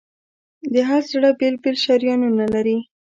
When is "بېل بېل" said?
1.39-1.77